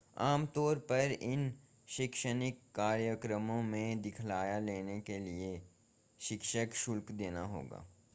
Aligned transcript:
आमतौर 0.17 0.77
पर 0.91 1.11
इन 1.21 1.41
शैक्षणिक 1.87 2.59
कार्यक्रमों 2.75 3.61
में 3.63 4.01
दाखिला 4.01 4.41
लेने 4.59 4.99
के 5.01 5.19
लिए 5.19 5.61
शिक्षण 6.19 6.69
शुल्क 6.75 7.11
देना 7.13 7.45
होगा 7.47 7.85